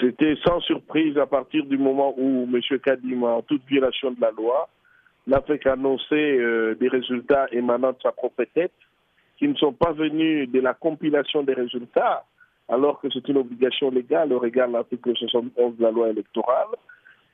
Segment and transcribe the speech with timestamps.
[0.00, 2.78] C'était sans surprise à partir du moment où M.
[2.78, 4.68] Kadim, en toute violation de la loi,
[5.26, 8.72] n'a fait qu'annoncer euh, des résultats émanant de sa propre tête,
[9.38, 12.24] qui ne sont pas venus de la compilation des résultats,
[12.68, 16.68] alors que c'est une obligation légale au regard de l'article 71 de la loi électorale.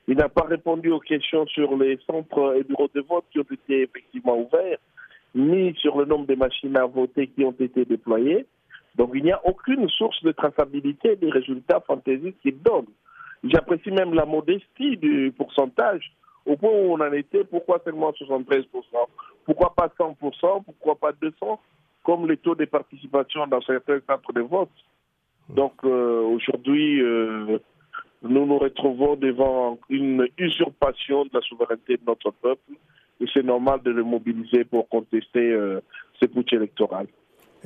[0.08, 3.46] Il n'a pas répondu aux questions sur les centres et bureaux de vote qui ont
[3.50, 4.78] été effectivement ouverts,
[5.34, 8.46] ni sur le nombre de machines à voter qui ont été déployées.
[8.96, 12.86] Donc il n'y a aucune source de traçabilité des résultats fantaisistes qu'il donne.
[13.44, 16.12] J'apprécie même la modestie du pourcentage.
[16.46, 18.64] Au point où on en était, pourquoi seulement 73%
[19.44, 21.60] Pourquoi pas 100% Pourquoi pas 200
[22.04, 24.70] Comme les taux de participation dans certains centres de vote.
[25.48, 27.58] Donc euh, aujourd'hui, euh,
[28.22, 32.72] nous nous retrouvons devant une usurpation de la souveraineté de notre peuple
[33.20, 35.80] et c'est normal de le mobiliser pour contester euh,
[36.20, 37.06] ce putsch électoral.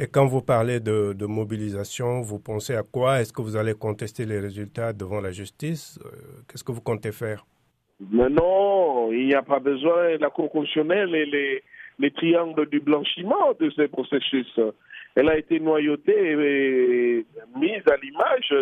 [0.02, 3.20] Et quand vous parlez de, mobilisation, vous pensez à quoi?
[3.20, 6.00] Est-ce que vous allez contester les résultats devant la justice?
[6.02, 6.09] Euh,
[6.48, 7.45] Qu'est-ce que vous comptez faire?
[8.10, 10.16] Mais Non, il n'y a pas besoin.
[10.16, 11.62] La Cour constitutionnelle et les,
[11.98, 14.59] les triangles du blanchiment de ces processus.
[15.16, 17.26] Elle a été noyautée et
[17.59, 18.54] mise à l'image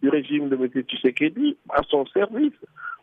[0.00, 0.68] du régime de M.
[0.84, 2.54] Tshisekedi à son service.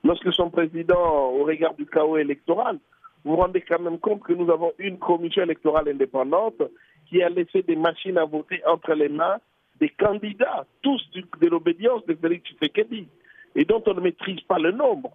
[0.05, 2.79] Lorsque son président, au regard du chaos électoral,
[3.23, 6.61] vous vous rendez quand même compte que nous avons une commission électorale indépendante
[7.07, 9.37] qui a laissé des machines à voter entre les mains
[9.79, 13.07] des candidats, tous de l'obédience de Félix Tshisekedi,
[13.55, 15.11] et dont on ne maîtrise pas le nombre,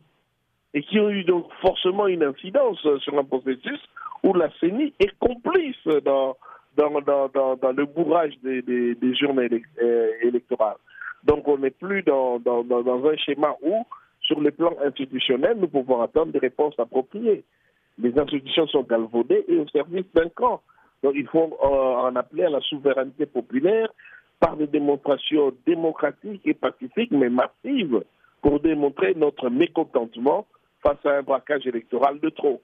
[0.75, 3.81] et qui ont eu donc forcément une incidence sur un processus
[4.23, 6.37] où la CENI est complice dans,
[6.77, 9.49] dans, dans, dans, le bourrage des, des, des journées
[9.81, 10.77] euh, électorales.
[11.25, 13.87] Donc on n'est plus dans, dans, dans un schéma où,
[14.21, 17.45] sur le plan institutionnel, nous pouvons attendre des réponses appropriées.
[17.99, 20.63] Les institutions sont galvaudées et au service d'un camp.
[21.03, 23.89] Donc il faut euh, en appeler à la souveraineté populaire
[24.41, 28.03] par des démonstrations démocratiques et pacifiques, mais massives,
[28.43, 30.47] pour démontrer notre mécontentement
[30.83, 32.61] face à un braquage électoral de trop.